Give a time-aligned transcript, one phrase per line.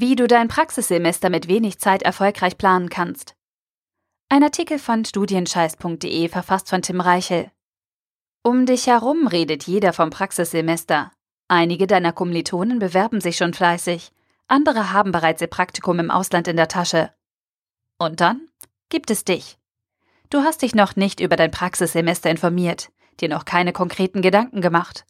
[0.00, 3.34] Wie du dein Praxissemester mit wenig Zeit erfolgreich planen kannst.
[4.28, 7.50] Ein Artikel von studienscheiß.de verfasst von Tim Reichel.
[8.44, 11.10] Um dich herum redet jeder vom Praxissemester.
[11.48, 14.12] Einige deiner Kommilitonen bewerben sich schon fleißig,
[14.46, 17.12] andere haben bereits ihr Praktikum im Ausland in der Tasche.
[17.98, 18.48] Und dann
[18.90, 19.58] gibt es dich.
[20.30, 25.04] Du hast dich noch nicht über dein Praxissemester informiert, dir noch keine konkreten Gedanken gemacht.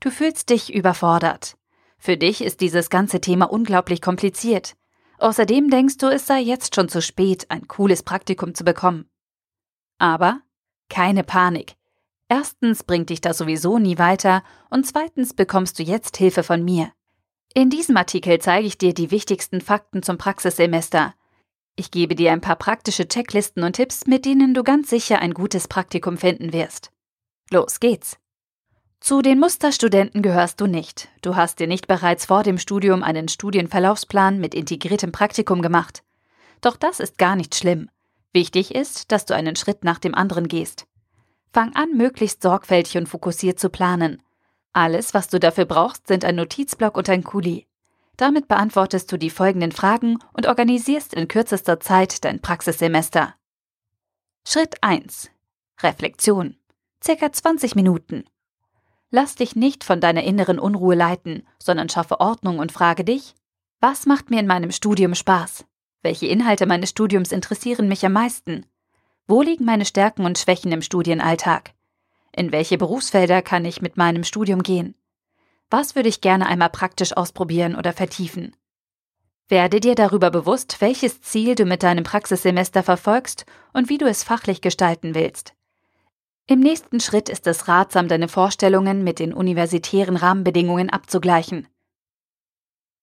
[0.00, 1.56] Du fühlst dich überfordert.
[2.04, 4.74] Für dich ist dieses ganze Thema unglaublich kompliziert.
[5.18, 9.08] Außerdem denkst du, es sei jetzt schon zu spät, ein cooles Praktikum zu bekommen.
[9.98, 10.40] Aber
[10.88, 11.76] keine Panik.
[12.28, 16.90] Erstens bringt dich das sowieso nie weiter und zweitens bekommst du jetzt Hilfe von mir.
[17.54, 21.14] In diesem Artikel zeige ich dir die wichtigsten Fakten zum Praxissemester.
[21.76, 25.34] Ich gebe dir ein paar praktische Checklisten und Tipps, mit denen du ganz sicher ein
[25.34, 26.90] gutes Praktikum finden wirst.
[27.48, 28.18] Los geht's!
[29.02, 31.08] Zu den Musterstudenten gehörst du nicht.
[31.22, 36.04] Du hast dir nicht bereits vor dem Studium einen Studienverlaufsplan mit integriertem Praktikum gemacht.
[36.60, 37.90] Doch das ist gar nicht schlimm.
[38.32, 40.86] Wichtig ist, dass du einen Schritt nach dem anderen gehst.
[41.52, 44.22] Fang an, möglichst sorgfältig und fokussiert zu planen.
[44.72, 47.66] Alles, was du dafür brauchst, sind ein Notizblock und ein Kuli.
[48.16, 53.34] Damit beantwortest du die folgenden Fragen und organisierst in kürzester Zeit dein Praxissemester.
[54.46, 55.28] Schritt 1.
[55.82, 56.56] Reflexion.
[57.02, 58.26] Circa 20 Minuten.
[59.14, 63.34] Lass dich nicht von deiner inneren Unruhe leiten, sondern schaffe Ordnung und frage dich,
[63.78, 65.66] was macht mir in meinem Studium Spaß?
[66.00, 68.64] Welche Inhalte meines Studiums interessieren mich am meisten?
[69.28, 71.74] Wo liegen meine Stärken und Schwächen im Studienalltag?
[72.34, 74.94] In welche Berufsfelder kann ich mit meinem Studium gehen?
[75.68, 78.56] Was würde ich gerne einmal praktisch ausprobieren oder vertiefen?
[79.46, 84.24] Werde dir darüber bewusst, welches Ziel du mit deinem Praxissemester verfolgst und wie du es
[84.24, 85.52] fachlich gestalten willst.
[86.48, 91.68] Im nächsten Schritt ist es ratsam, deine Vorstellungen mit den universitären Rahmenbedingungen abzugleichen.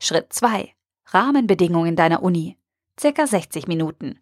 [0.00, 0.74] Schritt 2.
[1.06, 2.58] Rahmenbedingungen deiner Uni.
[2.98, 4.18] Circa 60 Minuten.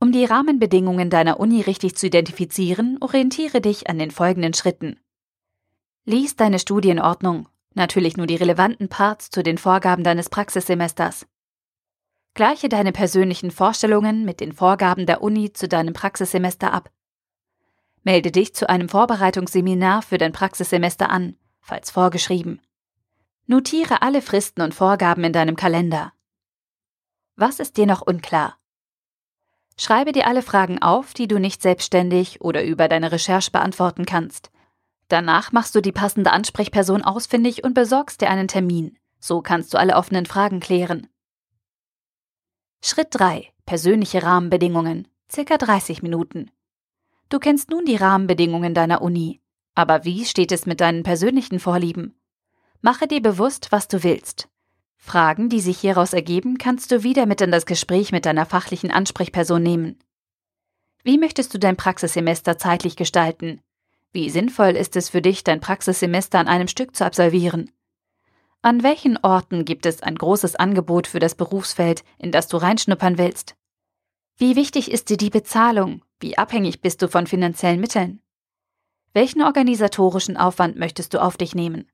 [0.00, 4.98] Um die Rahmenbedingungen deiner Uni richtig zu identifizieren, orientiere dich an den folgenden Schritten.
[6.06, 11.26] Lies deine Studienordnung, natürlich nur die relevanten Parts zu den Vorgaben deines Praxissemesters.
[12.32, 16.90] Gleiche deine persönlichen Vorstellungen mit den Vorgaben der Uni zu deinem Praxissemester ab.
[18.06, 22.60] Melde dich zu einem Vorbereitungsseminar für dein Praxissemester an, falls vorgeschrieben.
[23.46, 26.12] Notiere alle Fristen und Vorgaben in deinem Kalender.
[27.34, 28.60] Was ist dir noch unklar?
[29.76, 34.52] Schreibe dir alle Fragen auf, die du nicht selbstständig oder über deine Recherche beantworten kannst.
[35.08, 38.96] Danach machst du die passende Ansprechperson ausfindig und besorgst dir einen Termin.
[39.18, 41.08] So kannst du alle offenen Fragen klären.
[42.84, 43.52] Schritt 3.
[43.64, 45.08] Persönliche Rahmenbedingungen.
[45.28, 46.52] Circa 30 Minuten.
[47.28, 49.40] Du kennst nun die Rahmenbedingungen deiner Uni.
[49.74, 52.18] Aber wie steht es mit deinen persönlichen Vorlieben?
[52.80, 54.48] Mache dir bewusst, was du willst.
[54.96, 58.90] Fragen, die sich hieraus ergeben, kannst du wieder mit in das Gespräch mit deiner fachlichen
[58.90, 59.98] Ansprechperson nehmen.
[61.02, 63.60] Wie möchtest du dein Praxissemester zeitlich gestalten?
[64.12, 67.70] Wie sinnvoll ist es für dich, dein Praxissemester an einem Stück zu absolvieren?
[68.62, 73.18] An welchen Orten gibt es ein großes Angebot für das Berufsfeld, in das du reinschnuppern
[73.18, 73.56] willst?
[74.36, 76.02] Wie wichtig ist dir die Bezahlung?
[76.20, 78.22] Wie abhängig bist du von finanziellen Mitteln?
[79.12, 81.90] Welchen organisatorischen Aufwand möchtest du auf dich nehmen?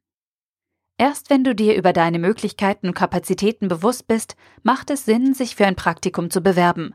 [0.99, 5.57] Erst wenn du dir über deine Möglichkeiten und Kapazitäten bewusst bist, macht es Sinn, sich
[5.57, 6.95] für ein Praktikum zu bewerben.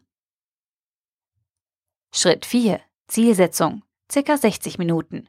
[2.13, 2.79] Schritt 4.
[3.07, 3.83] Zielsetzung.
[4.09, 5.27] Circa 60 Minuten.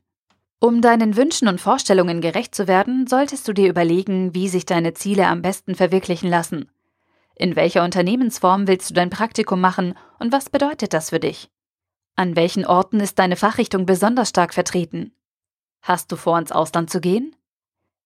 [0.60, 4.94] Um deinen Wünschen und Vorstellungen gerecht zu werden, solltest du dir überlegen, wie sich deine
[4.94, 6.70] Ziele am besten verwirklichen lassen.
[7.34, 11.50] In welcher Unternehmensform willst du dein Praktikum machen und was bedeutet das für dich?
[12.18, 15.12] An welchen Orten ist deine Fachrichtung besonders stark vertreten?
[15.82, 17.36] Hast du vor, ins Ausland zu gehen?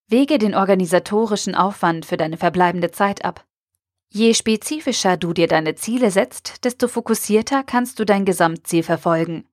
[0.07, 3.47] Wege den organisatorischen Aufwand für deine verbleibende Zeit ab.
[4.11, 9.49] Je spezifischer du dir deine Ziele setzt, desto fokussierter kannst du dein Gesamtziel verfolgen.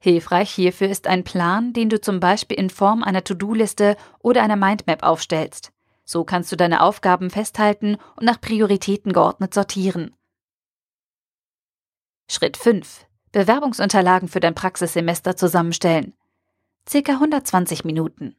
[0.00, 4.56] Hilfreich hierfür ist ein Plan, den du zum Beispiel in Form einer To-Do-Liste oder einer
[4.56, 5.70] Mindmap aufstellst.
[6.04, 10.16] So kannst du deine Aufgaben festhalten und nach Prioritäten geordnet sortieren.
[12.28, 13.06] Schritt 5.
[13.32, 16.12] Bewerbungsunterlagen für dein Praxissemester zusammenstellen.
[16.86, 18.36] Circa 120 Minuten.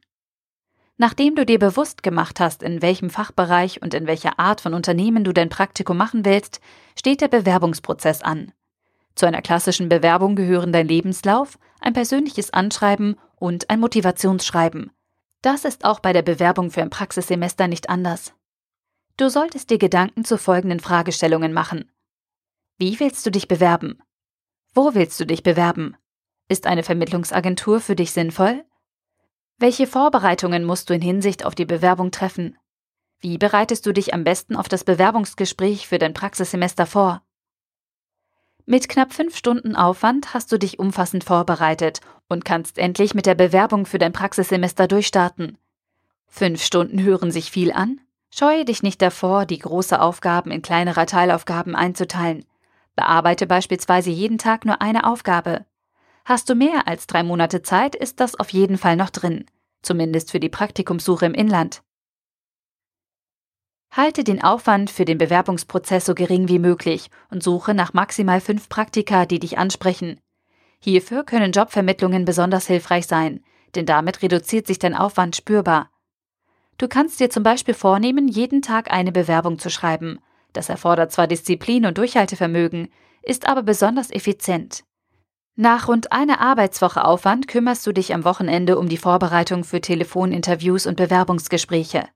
[0.96, 5.24] Nachdem du dir bewusst gemacht hast, in welchem Fachbereich und in welcher Art von Unternehmen
[5.24, 6.60] du dein Praktikum machen willst,
[6.96, 8.52] steht der Bewerbungsprozess an.
[9.16, 14.92] Zu einer klassischen Bewerbung gehören dein Lebenslauf, ein persönliches Anschreiben und ein Motivationsschreiben.
[15.42, 18.32] Das ist auch bei der Bewerbung für ein Praxissemester nicht anders.
[19.16, 21.90] Du solltest dir Gedanken zu folgenden Fragestellungen machen.
[22.78, 23.98] Wie willst du dich bewerben?
[24.74, 25.96] Wo willst du dich bewerben?
[26.48, 28.64] Ist eine Vermittlungsagentur für dich sinnvoll?
[29.56, 32.58] Welche Vorbereitungen musst du in Hinsicht auf die Bewerbung treffen?
[33.20, 37.22] Wie bereitest du dich am besten auf das Bewerbungsgespräch für dein Praxissemester vor?
[38.66, 43.36] Mit knapp fünf Stunden Aufwand hast du dich umfassend vorbereitet und kannst endlich mit der
[43.36, 45.56] Bewerbung für dein Praxissemester durchstarten.
[46.26, 48.00] Fünf Stunden hören sich viel an?
[48.30, 52.44] Scheue dich nicht davor, die große Aufgaben in kleinere Teilaufgaben einzuteilen.
[52.96, 55.66] Bearbeite beispielsweise jeden Tag nur eine Aufgabe.
[56.24, 59.44] Hast du mehr als drei Monate Zeit, ist das auf jeden Fall noch drin,
[59.82, 61.82] zumindest für die Praktikumssuche im Inland.
[63.90, 68.68] Halte den Aufwand für den Bewerbungsprozess so gering wie möglich und suche nach maximal fünf
[68.68, 70.20] Praktika, die dich ansprechen.
[70.80, 73.44] Hierfür können Jobvermittlungen besonders hilfreich sein,
[73.74, 75.90] denn damit reduziert sich dein Aufwand spürbar.
[76.76, 80.18] Du kannst dir zum Beispiel vornehmen, jeden Tag eine Bewerbung zu schreiben.
[80.54, 82.88] Das erfordert zwar Disziplin und Durchhaltevermögen,
[83.22, 84.84] ist aber besonders effizient.
[85.56, 90.86] Nach rund einer Arbeitswoche Aufwand kümmerst du dich am Wochenende um die Vorbereitung für Telefoninterviews
[90.86, 92.08] und Bewerbungsgespräche.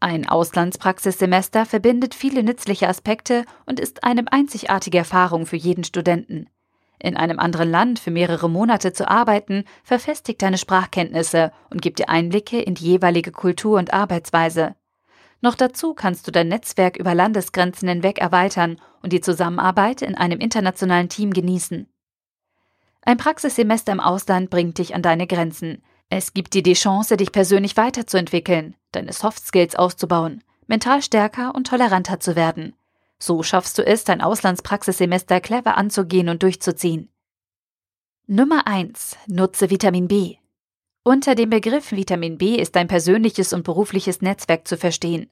[0.00, 6.48] Ein Auslandspraxissemester verbindet viele nützliche Aspekte und ist eine einzigartige Erfahrung für jeden Studenten.
[6.98, 12.08] In einem anderen Land für mehrere Monate zu arbeiten, verfestigt deine Sprachkenntnisse und gibt dir
[12.08, 14.74] Einblicke in die jeweilige Kultur und Arbeitsweise.
[15.44, 20.40] Noch dazu kannst du dein Netzwerk über Landesgrenzen hinweg erweitern und die Zusammenarbeit in einem
[20.40, 21.86] internationalen Team genießen.
[23.02, 27.30] Ein Praxissemester im Ausland bringt dich an deine Grenzen, es gibt dir die Chance, dich
[27.30, 32.74] persönlich weiterzuentwickeln, deine Soft Skills auszubauen, mental stärker und toleranter zu werden.
[33.18, 37.10] So schaffst du es, dein Auslandspraxissemester clever anzugehen und durchzuziehen.
[38.26, 39.18] Nummer 1.
[39.26, 40.36] Nutze Vitamin B.
[41.02, 45.28] Unter dem Begriff Vitamin B ist dein persönliches und berufliches Netzwerk zu verstehen.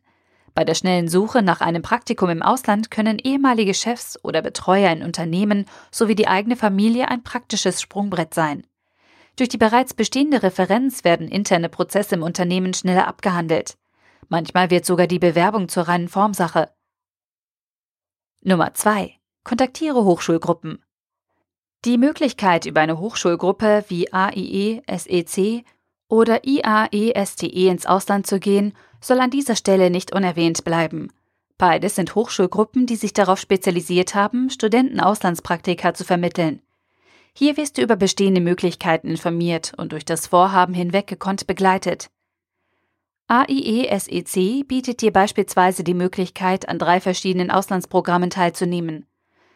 [0.55, 5.03] Bei der schnellen Suche nach einem Praktikum im Ausland können ehemalige Chefs oder Betreuer in
[5.03, 8.67] Unternehmen sowie die eigene Familie ein praktisches Sprungbrett sein.
[9.37, 13.79] Durch die bereits bestehende Referenz werden interne Prozesse im Unternehmen schneller abgehandelt.
[14.29, 16.71] Manchmal wird sogar die Bewerbung zur reinen Formsache.
[18.43, 19.15] Nummer 2.
[19.45, 20.85] Kontaktiere Hochschulgruppen.
[21.85, 25.65] Die Möglichkeit, über eine Hochschulgruppe wie AIE, SEC
[26.09, 31.13] oder IAE-STE e ins Ausland zu gehen, soll an dieser Stelle nicht unerwähnt bleiben.
[31.59, 36.63] Beides sind Hochschulgruppen, die sich darauf spezialisiert haben, Studenten Auslandspraktika zu vermitteln.
[37.35, 42.11] Hier wirst du über bestehende Möglichkeiten informiert und durch das Vorhaben hinweg gekonnt begleitet.
[43.29, 49.07] AIE SEC bietet dir beispielsweise die Möglichkeit, an drei verschiedenen Auslandsprogrammen teilzunehmen.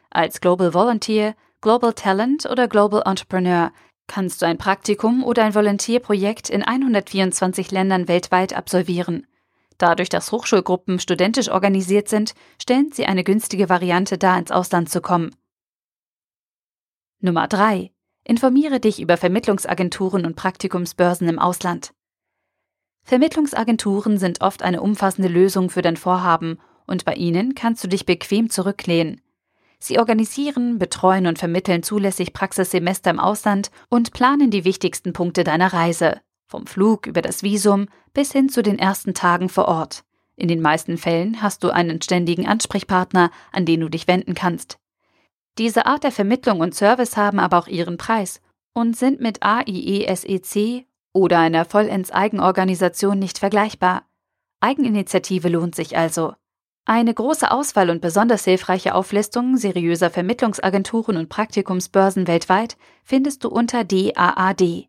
[0.09, 3.73] Als Global Volunteer, Global Talent oder Global Entrepreneur
[4.07, 9.27] kannst du ein Praktikum oder ein Volontierprojekt in 124 Ländern weltweit absolvieren.
[9.79, 15.01] Dadurch, dass Hochschulgruppen studentisch organisiert sind, stellen sie eine günstige Variante dar, ins Ausland zu
[15.01, 15.35] kommen.
[17.21, 17.93] Nummer 3.
[18.25, 21.93] Informiere dich über Vermittlungsagenturen und Praktikumsbörsen im Ausland.
[23.05, 28.05] Vermittlungsagenturen sind oft eine umfassende Lösung für dein Vorhaben und bei ihnen kannst du dich
[28.05, 29.21] bequem zurücklehnen.
[29.79, 35.73] Sie organisieren, betreuen und vermitteln zulässig Praxissemester im Ausland und planen die wichtigsten Punkte deiner
[35.73, 40.05] Reise, vom Flug über das Visum bis hin zu den ersten Tagen vor Ort.
[40.37, 44.79] In den meisten Fällen hast du einen ständigen Ansprechpartner, an den du dich wenden kannst.
[45.59, 48.41] Diese Art der Vermittlung und Service haben aber auch ihren Preis
[48.75, 54.03] und sind mit AIE-SEC oder einer vollends Eigenorganisation nicht vergleichbar.
[54.61, 56.35] Eigeninitiative lohnt sich also.
[56.85, 63.83] Eine große Auswahl und besonders hilfreiche Auflistung seriöser Vermittlungsagenturen und Praktikumsbörsen weltweit findest du unter
[63.83, 64.89] DAAD.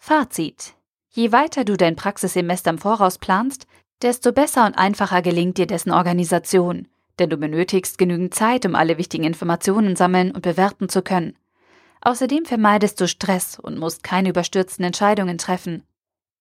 [0.00, 0.74] Fazit.
[1.10, 3.68] Je weiter du dein Praxissemester im Voraus planst,
[4.02, 6.88] desto besser und einfacher gelingt dir dessen Organisation
[7.20, 11.36] denn du benötigst genügend Zeit, um alle wichtigen Informationen sammeln und bewerten zu können.
[12.00, 15.84] Außerdem vermeidest du Stress und musst keine überstürzten Entscheidungen treffen.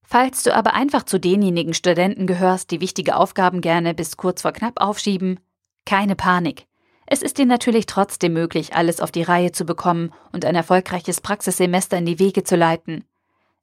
[0.03, 4.53] Falls du aber einfach zu denjenigen Studenten gehörst, die wichtige Aufgaben gerne bis kurz vor
[4.53, 5.39] knapp aufschieben,
[5.85, 6.65] keine Panik.
[7.05, 11.21] Es ist dir natürlich trotzdem möglich, alles auf die Reihe zu bekommen und ein erfolgreiches
[11.21, 13.03] Praxissemester in die Wege zu leiten.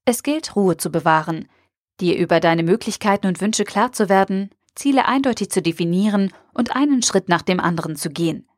[0.09, 1.49] Es gilt, Ruhe zu bewahren,
[2.01, 7.03] dir über deine Möglichkeiten und Wünsche klar zu werden, Ziele eindeutig zu definieren und einen
[7.03, 8.49] Schritt nach dem anderen zu gehen.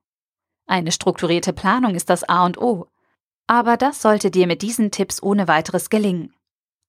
[0.67, 2.91] Eine strukturierte Planung ist das A und O.
[3.47, 6.35] Aber das sollte dir mit diesen Tipps ohne weiteres gelingen.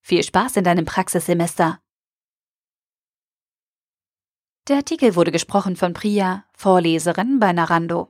[0.02, 1.80] Viel Spaß in deinem Praxissemester.
[4.68, 8.09] Der Artikel wurde gesprochen von Priya, Vorleserin bei Narando.